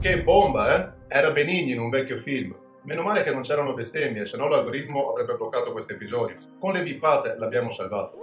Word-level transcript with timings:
Che 0.00 0.22
bomba, 0.22 0.76
eh? 0.76 0.92
Era 1.08 1.32
Benigni 1.32 1.72
in 1.72 1.80
un 1.80 1.90
vecchio 1.90 2.18
film. 2.18 2.54
Meno 2.82 3.02
male 3.02 3.24
che 3.24 3.32
non 3.32 3.42
c'erano 3.42 3.74
bestemmie, 3.74 4.26
se 4.26 4.36
no 4.36 4.46
l'algoritmo 4.46 5.10
avrebbe 5.10 5.34
bloccato 5.34 5.72
questo 5.72 5.94
episodio. 5.94 6.36
Con 6.60 6.74
le 6.74 6.84
bippate 6.84 7.34
l'abbiamo 7.36 7.72
salvato. 7.72 8.18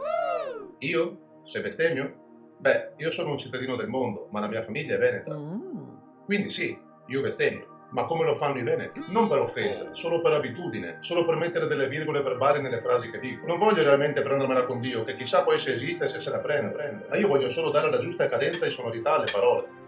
Io? 0.79 1.17
Se 1.43 1.59
bestemmio? 1.59 2.13
Beh, 2.59 2.93
io 2.95 3.11
sono 3.11 3.31
un 3.31 3.37
cittadino 3.37 3.75
del 3.75 3.89
mondo, 3.89 4.29
ma 4.31 4.39
la 4.39 4.47
mia 4.47 4.63
famiglia 4.63 4.95
è 4.95 4.97
veneta. 4.97 5.37
Quindi 6.23 6.49
sì, 6.49 6.79
io 7.07 7.21
bestemmio. 7.21 7.87
Ma 7.89 8.05
come 8.05 8.23
lo 8.23 8.35
fanno 8.35 8.57
i 8.57 8.63
veneti? 8.63 9.03
Non 9.09 9.27
per 9.27 9.39
offesa, 9.39 9.89
solo 9.91 10.21
per 10.21 10.31
abitudine, 10.31 10.99
solo 11.01 11.25
per 11.25 11.35
mettere 11.35 11.67
delle 11.67 11.89
virgole 11.89 12.21
verbali 12.21 12.61
nelle 12.61 12.79
frasi 12.79 13.11
che 13.11 13.19
dico. 13.19 13.45
Non 13.45 13.59
voglio 13.59 13.83
realmente 13.83 14.21
prendermela 14.21 14.65
con 14.65 14.79
Dio, 14.79 15.03
che 15.03 15.17
chissà 15.17 15.43
poi 15.43 15.59
se 15.59 15.73
esiste 15.73 16.05
e 16.05 16.07
se 16.09 16.21
se 16.21 16.29
la 16.29 16.39
prende, 16.39 16.71
prende. 16.71 17.05
Ma 17.09 17.17
io 17.17 17.27
voglio 17.27 17.49
solo 17.49 17.69
dare 17.69 17.89
la 17.89 17.99
giusta 17.99 18.29
cadenza 18.29 18.65
e 18.65 18.69
sonorità 18.69 19.17
alle 19.17 19.29
parole. 19.29 19.83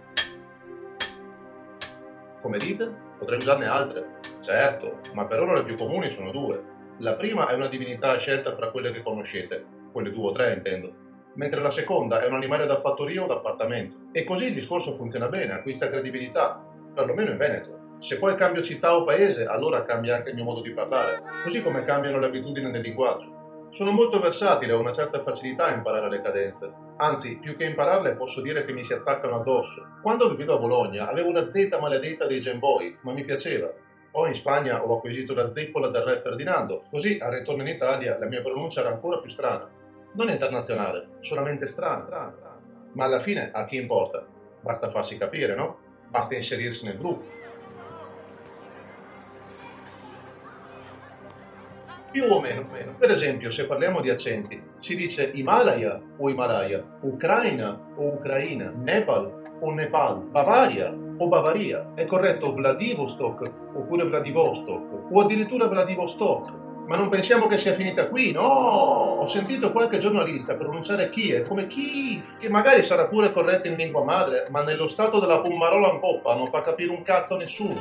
Come 2.47 2.59
dite? 2.59 2.89
Potrei 3.19 3.39
usarne 3.39 3.65
altre. 3.65 4.19
Certo, 4.41 4.99
ma 5.11 5.25
per 5.25 5.41
ora 5.41 5.55
le 5.55 5.63
più 5.63 5.75
comuni 5.75 6.09
sono 6.09 6.31
due. 6.31 6.63
La 6.99 7.15
prima 7.15 7.49
è 7.49 7.53
una 7.53 7.67
divinità 7.67 8.17
scelta 8.19 8.55
fra 8.55 8.71
quelle 8.71 8.93
che 8.93 9.03
conoscete, 9.03 9.65
quelle 9.91 10.11
due 10.11 10.29
o 10.29 10.31
tre 10.31 10.53
intendo, 10.53 10.93
mentre 11.33 11.59
la 11.59 11.71
seconda 11.71 12.21
è 12.21 12.25
un 12.25 12.35
animale 12.35 12.65
da 12.65 12.79
fattoria 12.79 13.21
o 13.21 13.27
d'appartamento. 13.27 13.97
E 14.13 14.23
così 14.23 14.45
il 14.45 14.53
discorso 14.53 14.95
funziona 14.95 15.27
bene, 15.27 15.51
acquista 15.51 15.89
credibilità, 15.89 16.65
perlomeno 16.93 17.31
in 17.31 17.37
Veneto. 17.37 17.97
Se 17.99 18.17
poi 18.17 18.35
cambio 18.35 18.63
città 18.63 18.95
o 18.95 19.03
paese, 19.03 19.43
allora 19.43 19.83
cambia 19.83 20.15
anche 20.15 20.29
il 20.29 20.35
mio 20.35 20.45
modo 20.45 20.61
di 20.61 20.71
parlare, 20.71 21.17
così 21.43 21.61
come 21.61 21.83
cambiano 21.83 22.17
le 22.17 22.27
abitudini 22.27 22.71
del 22.71 22.79
linguaggio. 22.79 23.36
Sono 23.69 23.91
molto 23.91 24.19
versatile, 24.19 24.73
ho 24.73 24.79
una 24.79 24.93
certa 24.93 25.21
facilità 25.21 25.65
a 25.65 25.73
imparare 25.73 26.09
le 26.09 26.21
cadenze. 26.21 26.71
Anzi, 26.97 27.37
più 27.37 27.55
che 27.55 27.65
impararle 27.65 28.15
posso 28.15 28.41
dire 28.41 28.65
che 28.65 28.73
mi 28.73 28.83
si 28.83 28.93
attaccano 28.93 29.35
addosso. 29.35 29.85
Quando 30.01 30.29
vivevo 30.29 30.55
a 30.55 30.59
Bologna 30.59 31.09
avevo 31.09 31.29
una 31.29 31.49
Z 31.49 31.77
maledetta 31.79 32.25
dei 32.25 32.39
Game 32.39 32.59
Boy, 32.59 32.97
ma 33.01 33.11
mi 33.11 33.23
piaceva. 33.23 33.71
Poi 34.09 34.29
in 34.29 34.35
Spagna 34.35 34.83
ho 34.83 34.97
acquisito 34.97 35.35
la 35.35 35.51
zeppola 35.51 35.89
del 35.89 36.01
re 36.01 36.19
Ferdinando, 36.21 36.85
così 36.89 37.19
al 37.21 37.33
ritorno 37.33 37.61
in 37.61 37.67
Italia 37.67 38.17
la 38.17 38.25
mia 38.25 38.41
pronuncia 38.41 38.79
era 38.79 38.89
ancora 38.89 39.19
più 39.19 39.29
strana. 39.29 39.69
Non 40.13 40.29
internazionale, 40.29 41.07
solamente 41.19 41.67
strana. 41.67 42.05
strana. 42.05 42.57
Ma 42.93 43.03
alla 43.03 43.19
fine 43.19 43.51
a 43.53 43.65
chi 43.65 43.75
importa? 43.75 44.25
Basta 44.61 44.89
farsi 44.89 45.17
capire, 45.17 45.53
no? 45.53 45.77
Basta 46.09 46.35
inserirsi 46.35 46.85
nel 46.85 46.97
gruppo. 46.97 47.36
Più 52.11 52.23
o 52.23 52.39
meno, 52.39 52.65
meno. 52.71 52.95
Per 52.97 53.11
esempio, 53.11 53.51
se 53.51 53.65
parliamo 53.65 54.01
di 54.01 54.09
accenti, 54.09 54.61
si 54.79 54.95
dice 54.95 55.29
Himalaya 55.33 55.99
o 56.17 56.29
Himalaya, 56.29 56.83
Ucraina 57.01 57.77
o 57.95 58.13
Ucraina, 58.13 58.73
Nepal 58.75 59.41
o 59.59 59.71
Nepal, 59.71 60.21
Bavaria 60.23 60.91
o 61.17 61.27
Bavaria. 61.27 61.91
È 61.95 62.05
corretto 62.05 62.53
Vladivostok 62.53 63.41
oppure 63.73 64.05
Vladivostok 64.05 65.11
o 65.11 65.21
addirittura 65.21 65.67
Vladivostok. 65.67 66.65
Ma 66.87 66.95
non 66.95 67.09
pensiamo 67.09 67.47
che 67.47 67.57
sia 67.57 67.75
finita 67.75 68.07
qui, 68.07 68.31
no! 68.31 68.41
Ho 68.41 69.27
sentito 69.27 69.73
qualche 69.73 69.97
giornalista 69.97 70.55
pronunciare 70.55 71.09
Kiev 71.09 71.45
come 71.45 71.67
Kiev, 71.67 72.37
che 72.39 72.47
magari 72.47 72.81
sarà 72.81 73.07
pure 73.07 73.33
corretta 73.33 73.67
in 73.67 73.75
lingua 73.75 74.05
madre, 74.05 74.45
ma 74.51 74.63
nello 74.63 74.87
stato 74.87 75.19
della 75.19 75.41
pommarola 75.41 75.91
in 75.91 75.99
poppa 75.99 76.33
non 76.33 76.47
fa 76.47 76.61
capire 76.61 76.91
un 76.91 77.03
cazzo 77.03 77.33
a 77.33 77.37
nessuno. 77.37 77.75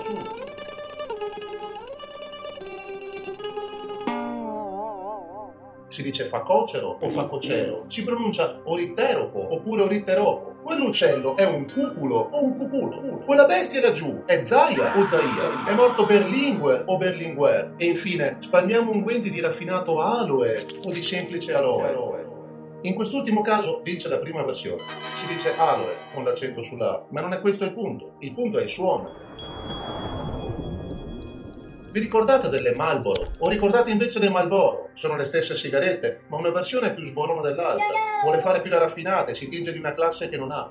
Si 5.96 6.02
dice 6.02 6.26
facocero 6.26 6.98
o 7.00 7.08
facocero, 7.08 7.84
si 7.88 8.04
pronuncia 8.04 8.60
oriteropo 8.64 9.54
oppure 9.54 9.84
oriteropo. 9.84 10.56
Quell'uccello 10.62 11.36
è 11.36 11.46
un 11.46 11.64
cuculo 11.64 12.28
o 12.32 12.44
un 12.44 12.58
cuculo. 12.58 13.22
Quella 13.24 13.46
bestia 13.46 13.80
laggiù 13.80 14.24
è 14.26 14.44
Zaia 14.44 14.94
o 14.94 15.06
Zaia. 15.06 15.64
È 15.66 15.72
morto 15.72 16.04
Berlinguer 16.04 16.82
o 16.84 16.98
Berlinguer. 16.98 17.72
E 17.76 17.86
infine 17.86 18.36
spalmiamo 18.40 18.90
unguenti 18.90 19.30
di 19.30 19.40
raffinato 19.40 20.02
aloe 20.02 20.58
o 20.84 20.88
di 20.90 21.02
semplice 21.02 21.54
aloe. 21.54 22.26
In 22.82 22.94
quest'ultimo 22.94 23.40
caso 23.40 23.80
vince 23.82 24.08
la 24.08 24.18
prima 24.18 24.42
versione. 24.42 24.80
Si 24.80 25.32
dice 25.32 25.54
aloe 25.56 25.94
con 26.12 26.24
l'accento 26.24 26.62
sulla 26.62 26.90
A, 26.90 27.04
ma 27.08 27.22
non 27.22 27.32
è 27.32 27.40
questo 27.40 27.64
il 27.64 27.72
punto. 27.72 28.16
Il 28.18 28.34
punto 28.34 28.58
è 28.58 28.64
il 28.64 28.68
suono. 28.68 29.10
Vi 31.92 32.00
ricordate 32.00 32.48
delle 32.48 32.74
Marlboro? 32.74 33.24
O 33.38 33.48
ricordate 33.48 33.90
invece 33.90 34.18
le 34.18 34.28
Marlboro? 34.28 34.90
Sono 34.94 35.16
le 35.16 35.24
stesse 35.24 35.56
sigarette, 35.56 36.20
ma 36.28 36.36
una 36.36 36.50
versione 36.50 36.92
più 36.92 37.04
sborona 37.04 37.40
dell'altra. 37.40 37.86
Vuole 38.22 38.40
fare 38.40 38.60
più 38.60 38.70
la 38.70 38.78
raffinata 38.78 39.30
e 39.30 39.34
si 39.34 39.48
tinge 39.48 39.72
di 39.72 39.78
una 39.78 39.92
classe 39.92 40.28
che 40.28 40.36
non 40.36 40.50
ha. 40.50 40.70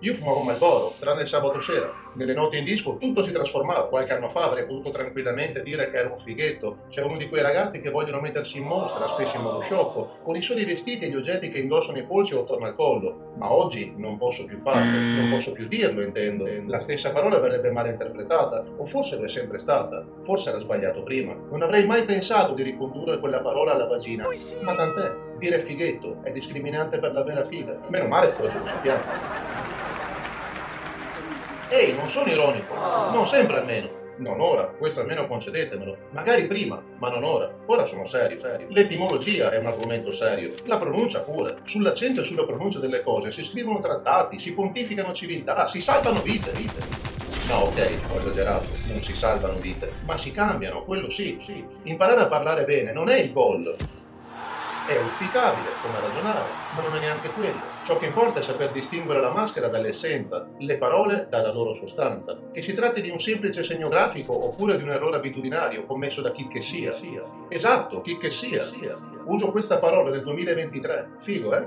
Io 0.00 0.12
fumavo 0.12 0.42
Marlboro, 0.42 0.92
tranne 0.98 1.22
il 1.22 1.28
sabato 1.28 1.58
sera. 1.62 1.90
Nelle 2.16 2.34
notti 2.34 2.58
in 2.58 2.64
disco 2.64 2.98
tutto 2.98 3.24
si 3.24 3.32
trasformava. 3.32 3.88
Qualche 3.88 4.12
anno 4.12 4.28
fa 4.28 4.44
avrei 4.44 4.66
potuto 4.66 4.90
tranquillamente 4.90 5.62
dire 5.62 5.90
che 5.90 5.96
ero 5.96 6.12
un 6.12 6.18
fighetto. 6.18 6.80
C'è 6.90 7.02
uno 7.02 7.16
di 7.16 7.28
quei 7.28 7.40
ragazzi 7.40 7.80
che 7.80 7.88
vogliono 7.88 8.20
mettersi 8.20 8.58
in 8.58 8.64
mostra, 8.64 9.08
spesso 9.08 9.36
in 9.36 9.42
modo 9.42 9.62
sciocco, 9.62 10.18
con 10.22 10.36
i 10.36 10.42
soli 10.42 10.66
vestiti 10.66 11.06
e 11.06 11.08
gli 11.08 11.16
oggetti 11.16 11.48
che 11.48 11.60
indossano 11.60 11.96
i 11.96 12.04
polsi 12.04 12.34
o 12.34 12.40
attorno 12.40 12.66
al 12.66 12.74
collo. 12.74 13.32
Ma 13.38 13.50
oggi 13.50 13.94
non 13.96 14.18
posso 14.18 14.44
più 14.44 14.58
farlo, 14.58 14.98
non 14.98 15.30
posso 15.30 15.52
più 15.52 15.66
dirlo, 15.66 16.02
intendo. 16.02 16.46
La 16.66 16.80
stessa 16.80 17.10
parola 17.10 17.38
verrebbe 17.38 17.70
male 17.70 17.90
interpretata, 17.90 18.64
o 18.76 18.84
forse 18.84 19.16
lo 19.16 19.24
è 19.24 19.28
sempre 19.30 19.58
stata. 19.58 20.04
Forse 20.24 20.50
era 20.50 20.58
sbagliato 20.58 21.02
prima. 21.04 21.34
Non 21.34 21.62
avrei 21.62 21.86
mai 21.86 22.04
pensato 22.04 22.52
di 22.52 22.62
ricondurre 22.62 23.18
quella 23.18 23.40
parola 23.40 23.72
alla 23.72 23.86
vagina. 23.86 24.28
Ma 24.62 24.74
tant'è. 24.74 25.24
Dire 25.38 25.60
fighetto 25.60 26.18
è 26.22 26.30
discriminante 26.32 26.98
per 26.98 27.12
la 27.12 27.22
vera 27.22 27.44
figa. 27.44 27.78
Meno 27.88 28.06
male 28.08 28.34
che 28.34 28.42
oggi 28.42 28.58
lo 28.58 28.66
sappiamo. 28.66 29.65
Ehi, 31.68 31.94
non 31.94 32.08
sono 32.08 32.30
ironico, 32.30 32.74
non 33.12 33.26
sempre 33.26 33.58
almeno. 33.58 34.04
Non 34.18 34.40
ora, 34.40 34.66
questo 34.66 35.00
almeno 35.00 35.26
concedetemelo. 35.26 35.96
Magari 36.12 36.46
prima, 36.46 36.80
ma 36.98 37.10
non 37.10 37.22
ora. 37.22 37.52
Ora 37.66 37.84
sono 37.84 38.06
serio, 38.06 38.40
serio. 38.40 38.66
L'etimologia 38.70 39.50
è 39.50 39.58
un 39.58 39.66
argomento 39.66 40.12
serio. 40.12 40.52
La 40.64 40.78
pronuncia 40.78 41.20
pure. 41.20 41.56
Sull'accento 41.64 42.22
e 42.22 42.24
sulla 42.24 42.46
pronuncia 42.46 42.78
delle 42.78 43.02
cose 43.02 43.30
si 43.30 43.44
scrivono 43.44 43.80
trattati, 43.80 44.38
si 44.38 44.52
pontificano 44.52 45.12
civiltà, 45.12 45.66
si 45.66 45.80
salvano 45.80 46.20
vite, 46.20 46.52
vite. 46.52 46.78
No, 47.48 47.56
ok, 47.64 47.98
ho 48.12 48.18
esagerato, 48.20 48.66
non 48.86 49.02
si 49.02 49.14
salvano 49.14 49.58
vite, 49.58 49.90
ma 50.06 50.16
si 50.16 50.32
cambiano, 50.32 50.82
quello 50.84 51.10
sì, 51.10 51.38
sì. 51.44 51.62
Imparare 51.82 52.22
a 52.22 52.26
parlare 52.26 52.64
bene 52.64 52.92
non 52.92 53.08
è 53.08 53.18
il 53.18 53.32
gol. 53.32 53.76
È 54.86 54.96
auspicabile, 54.96 55.66
come 55.82 55.98
ragionare, 55.98 56.48
ma 56.76 56.82
non 56.82 56.94
è 56.94 57.00
neanche 57.00 57.28
quello. 57.30 57.58
Ciò 57.84 57.98
che 57.98 58.06
importa 58.06 58.38
è 58.38 58.42
saper 58.42 58.70
distinguere 58.70 59.20
la 59.20 59.32
maschera 59.32 59.66
dall'essenza, 59.66 60.46
le 60.58 60.76
parole 60.76 61.26
dalla 61.28 61.52
loro 61.52 61.74
sostanza. 61.74 62.38
Che 62.52 62.62
si 62.62 62.72
tratti 62.72 63.02
di 63.02 63.10
un 63.10 63.18
semplice 63.18 63.64
segno 63.64 63.88
grafico 63.88 64.46
oppure 64.46 64.76
di 64.76 64.84
un 64.84 64.90
errore 64.90 65.16
abitudinario 65.16 65.86
commesso 65.86 66.22
da 66.22 66.30
chi 66.30 66.46
che 66.46 66.60
sia. 66.60 66.94
Esatto, 67.48 68.00
chi 68.00 68.16
che 68.16 68.30
sia. 68.30 68.64
Uso 69.24 69.50
questa 69.50 69.78
parola 69.78 70.10
nel 70.10 70.22
2023. 70.22 71.08
Figo, 71.18 71.56
eh? 71.56 71.66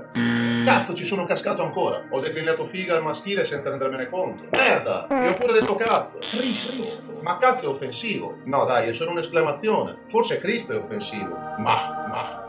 Cazzo, 0.64 0.94
ci 0.94 1.04
sono 1.04 1.26
cascato 1.26 1.62
ancora. 1.62 2.02
Ho 2.10 2.20
declinato 2.20 2.64
figa 2.64 2.96
al 2.96 3.02
maschile 3.02 3.44
senza 3.44 3.68
rendermene 3.68 4.08
conto. 4.08 4.44
Merda! 4.50 5.06
Io 5.10 5.32
ho 5.32 5.34
pure 5.34 5.52
detto 5.52 5.74
cazzo. 5.74 6.16
Cristo! 6.20 7.08
Ma 7.20 7.36
cazzo 7.36 7.66
è 7.66 7.68
offensivo. 7.68 8.38
No, 8.44 8.64
dai, 8.64 8.88
è 8.88 8.92
solo 8.94 9.10
un'esclamazione. 9.10 9.98
Forse 10.08 10.38
Cristo 10.38 10.72
è 10.72 10.76
offensivo. 10.76 11.36
Ma, 11.58 12.06
ma, 12.08 12.39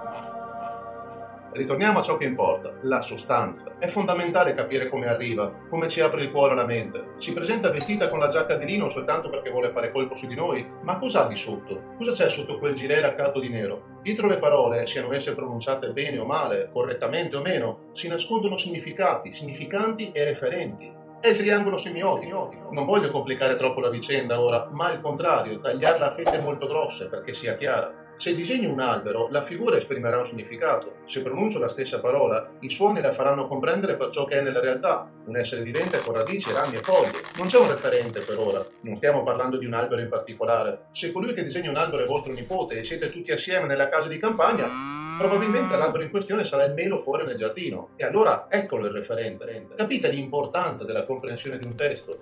Ritorniamo 1.53 1.99
a 1.99 2.01
ciò 2.01 2.15
che 2.15 2.23
importa, 2.23 2.71
la 2.83 3.01
sostanza. 3.01 3.75
È 3.77 3.87
fondamentale 3.87 4.53
capire 4.53 4.87
come 4.87 5.07
arriva, 5.07 5.51
come 5.69 5.89
ci 5.89 5.99
apre 5.99 6.23
il 6.23 6.31
cuore 6.31 6.53
alla 6.53 6.65
mente. 6.65 7.15
Si 7.17 7.33
presenta 7.33 7.69
vestita 7.69 8.07
con 8.07 8.19
la 8.19 8.29
giacca 8.29 8.55
di 8.55 8.65
lino 8.65 8.87
soltanto 8.87 9.29
perché 9.29 9.49
vuole 9.49 9.69
fare 9.69 9.91
colpo 9.91 10.15
su 10.15 10.27
di 10.27 10.35
noi, 10.35 10.65
ma 10.83 10.97
cosa 10.97 11.25
ha 11.25 11.27
di 11.27 11.35
sotto? 11.35 11.95
Cosa 11.97 12.13
c'è 12.13 12.29
sotto 12.29 12.57
quel 12.57 12.73
gilet 12.73 13.01
laccato 13.01 13.41
di 13.41 13.49
nero? 13.49 13.99
Dietro 14.01 14.27
le 14.27 14.37
parole, 14.37 14.87
siano 14.87 15.11
esse 15.11 15.35
pronunciate 15.35 15.89
bene 15.89 16.19
o 16.19 16.25
male, 16.25 16.69
correttamente 16.71 17.35
o 17.35 17.41
meno, 17.41 17.89
si 17.93 18.07
nascondono 18.07 18.55
significati, 18.55 19.33
significanti 19.33 20.11
e 20.13 20.23
referenti. 20.23 20.99
È 21.19 21.27
il 21.27 21.37
triangolo 21.37 21.77
semiotico. 21.77 22.69
Non 22.71 22.85
voglio 22.85 23.11
complicare 23.11 23.55
troppo 23.55 23.79
la 23.79 23.91
vicenda 23.91 24.41
ora, 24.41 24.67
ma 24.71 24.87
al 24.87 25.01
contrario, 25.01 25.59
tagliarla 25.59 26.07
a 26.07 26.11
fette 26.13 26.39
molto 26.39 26.65
grosse 26.65 27.05
perché 27.09 27.35
sia 27.35 27.53
chiara. 27.53 28.00
Se 28.21 28.35
disegno 28.35 28.71
un 28.71 28.79
albero, 28.79 29.29
la 29.31 29.41
figura 29.41 29.77
esprimerà 29.77 30.19
un 30.19 30.27
significato. 30.27 30.97
Se 31.05 31.23
pronuncio 31.23 31.57
la 31.57 31.69
stessa 31.69 31.99
parola, 31.99 32.51
i 32.59 32.69
suoni 32.69 33.01
la 33.01 33.13
faranno 33.13 33.47
comprendere 33.47 33.95
per 33.95 34.11
ciò 34.11 34.25
che 34.25 34.37
è 34.37 34.41
nella 34.43 34.59
realtà, 34.59 35.09
un 35.25 35.35
essere 35.35 35.63
vivente 35.63 35.99
con 36.01 36.13
radici, 36.13 36.51
rami 36.51 36.75
e 36.75 36.81
foglie. 36.81 37.17
Non 37.37 37.47
c'è 37.47 37.57
un 37.57 37.67
referente 37.67 38.19
per 38.19 38.37
ora, 38.37 38.63
non 38.81 38.95
stiamo 38.97 39.23
parlando 39.23 39.57
di 39.57 39.65
un 39.65 39.73
albero 39.73 40.01
in 40.01 40.09
particolare. 40.09 40.89
Se 40.91 41.11
colui 41.11 41.33
che 41.33 41.43
disegna 41.43 41.71
un 41.71 41.77
albero 41.77 42.03
è 42.03 42.05
vostro 42.05 42.31
nipote 42.31 42.77
e 42.77 42.85
siete 42.85 43.09
tutti 43.09 43.31
assieme 43.31 43.65
nella 43.65 43.89
casa 43.89 44.07
di 44.07 44.19
campagna, 44.19 44.69
probabilmente 45.17 45.75
l'albero 45.75 46.03
in 46.03 46.11
questione 46.11 46.45
sarà 46.45 46.65
il 46.65 46.75
melo 46.75 47.01
fuori 47.01 47.25
nel 47.25 47.37
giardino. 47.37 47.93
E 47.95 48.05
allora 48.05 48.45
eccolo 48.51 48.85
il 48.85 48.91
referente. 48.91 49.73
Capite 49.75 50.09
l'importanza 50.09 50.83
della 50.83 51.05
comprensione 51.05 51.57
di 51.57 51.65
un 51.65 51.73
testo? 51.73 52.19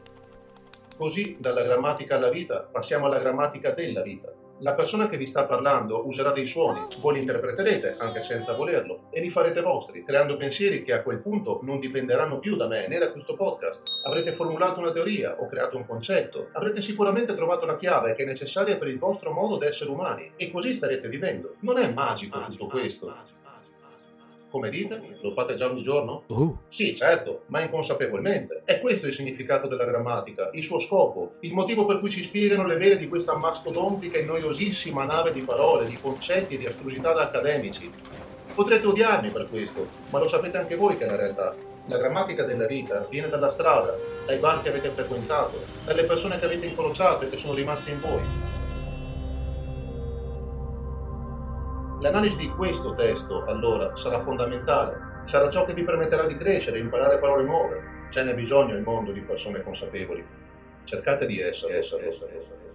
Così, 0.95 1.35
dalla 1.41 1.63
grammatica 1.63 2.15
alla 2.15 2.29
vita, 2.29 2.65
passiamo 2.71 3.07
alla 3.07 3.19
grammatica 3.19 3.71
della 3.71 4.01
vita. 4.01 4.31
La 4.61 4.73
persona 4.73 5.07
che 5.07 5.15
vi 5.15 5.25
sta 5.25 5.45
parlando 5.45 6.05
userà 6.05 6.33
dei 6.33 6.45
suoni, 6.45 6.79
voi 6.99 7.13
li 7.13 7.19
interpreterete, 7.21 7.95
anche 7.97 8.19
senza 8.19 8.55
volerlo, 8.55 9.07
e 9.09 9.21
li 9.21 9.29
farete 9.29 9.61
vostri, 9.61 10.03
creando 10.03 10.35
pensieri 10.35 10.83
che 10.83 10.91
a 10.91 11.01
quel 11.01 11.19
punto 11.19 11.61
non 11.63 11.79
dipenderanno 11.79 12.39
più 12.39 12.57
da 12.57 12.67
me 12.67 12.85
né 12.89 12.97
da 12.97 13.09
questo 13.09 13.35
podcast. 13.35 13.81
Avrete 14.03 14.33
formulato 14.33 14.81
una 14.81 14.91
teoria 14.91 15.39
o 15.39 15.47
creato 15.47 15.77
un 15.77 15.85
concetto, 15.85 16.49
avrete 16.51 16.81
sicuramente 16.81 17.35
trovato 17.35 17.65
la 17.65 17.77
chiave 17.77 18.15
che 18.15 18.23
è 18.23 18.25
necessaria 18.25 18.75
per 18.75 18.89
il 18.89 18.99
vostro 18.99 19.31
modo 19.31 19.55
d'essere 19.55 19.91
umani, 19.91 20.33
e 20.35 20.51
così 20.51 20.73
starete 20.73 21.07
vivendo. 21.07 21.55
Non 21.61 21.77
è 21.77 21.89
magico 21.93 22.39
tutto 22.41 22.65
questo. 22.65 23.38
Come 24.49 24.69
dite? 24.69 25.17
Lo 25.21 25.31
fate 25.31 25.55
già 25.55 25.67
ogni 25.67 25.83
giorno? 25.83 26.23
Uh. 26.27 26.57
Sì, 26.69 26.95
certo, 26.95 27.43
ma 27.47 27.61
inconsapevolmente. 27.61 28.63
È 28.65 28.79
questo 28.79 29.05
il 29.05 29.13
significato 29.13 29.67
della 29.67 29.85
grammatica, 29.85 30.49
il 30.53 30.63
suo 30.63 30.79
scopo, 30.79 31.33
il 31.41 31.53
motivo 31.53 31.85
per 31.85 31.99
cui 31.99 32.09
ci 32.09 32.23
spiegano 32.23 32.65
le 32.65 32.77
vele 32.77 32.97
di 32.97 33.07
questa 33.07 33.37
mastodontica 33.37 34.17
e 34.17 34.23
noiosissima 34.23 35.03
nave 35.03 35.33
di 35.33 35.41
parole, 35.41 35.85
di 35.85 35.99
concetti 36.01 36.55
e 36.55 36.57
di 36.57 36.65
astrusità 36.65 37.13
da 37.13 37.23
accademici. 37.23 37.91
Potrete 38.55 38.87
odiarmi 38.87 39.29
per 39.29 39.47
questo, 39.47 39.85
ma 40.09 40.17
lo 40.17 40.27
sapete 40.27 40.57
anche 40.57 40.75
voi 40.75 40.97
che 40.97 41.05
è 41.05 41.07
la 41.07 41.15
realtà. 41.15 41.55
La 41.85 41.97
grammatica 41.97 42.43
della 42.43 42.65
vita 42.65 43.05
viene 43.07 43.29
dalla 43.29 43.51
strada, 43.51 43.95
dai 44.25 44.37
bar 44.37 44.63
che 44.63 44.69
avete 44.69 44.89
frequentato, 44.89 45.63
dalle 45.85 46.05
persone 46.05 46.39
che 46.39 46.45
avete 46.45 46.65
incrociato 46.65 47.25
e 47.25 47.29
che 47.29 47.37
sono 47.37 47.53
rimaste 47.53 47.91
in 47.91 47.99
voi. 47.99 48.48
L'analisi 52.01 52.37
di 52.37 52.47
questo 52.51 52.93
testo, 52.95 53.43
allora, 53.43 53.93
sarà 53.97 54.21
fondamentale. 54.21 55.23
Sarà 55.25 55.49
ciò 55.49 55.65
che 55.65 55.73
vi 55.73 55.83
permetterà 55.83 56.25
di 56.27 56.37
crescere 56.37 56.77
e 56.77 56.81
imparare 56.81 57.19
parole 57.19 57.43
nuove. 57.43 58.07
Ce 58.09 58.23
n'è 58.23 58.33
bisogno 58.33 58.73
nel 58.73 58.83
mondo 58.83 59.11
di 59.11 59.19
persone 59.19 59.61
consapevoli. 59.61 60.25
Cercate 60.85 61.25
di 61.25 61.41
essere, 61.41 61.79
essere, 61.79 62.07
essere, 62.07 62.37
essere. 62.37 62.68